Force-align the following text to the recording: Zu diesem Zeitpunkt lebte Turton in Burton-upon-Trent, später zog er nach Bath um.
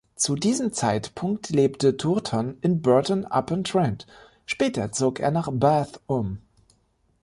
Zu 0.15 0.33
diesem 0.33 0.73
Zeitpunkt 0.73 1.51
lebte 1.51 1.95
Turton 1.95 2.57
in 2.61 2.81
Burton-upon-Trent, 2.81 4.07
später 4.47 4.91
zog 4.91 5.19
er 5.19 5.29
nach 5.29 5.47
Bath 5.51 5.99
um. 6.07 6.39